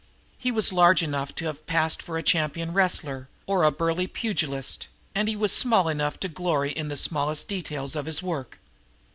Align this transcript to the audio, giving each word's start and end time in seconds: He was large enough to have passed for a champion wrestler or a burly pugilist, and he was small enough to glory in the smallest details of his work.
He 0.39 0.51
was 0.51 0.73
large 0.73 1.03
enough 1.03 1.35
to 1.35 1.45
have 1.45 1.67
passed 1.67 2.01
for 2.01 2.17
a 2.17 2.23
champion 2.23 2.73
wrestler 2.73 3.29
or 3.45 3.63
a 3.63 3.69
burly 3.71 4.07
pugilist, 4.07 4.87
and 5.13 5.27
he 5.27 5.35
was 5.35 5.53
small 5.53 5.87
enough 5.87 6.19
to 6.21 6.27
glory 6.27 6.71
in 6.71 6.87
the 6.87 6.97
smallest 6.97 7.47
details 7.47 7.95
of 7.95 8.07
his 8.07 8.23
work. 8.23 8.57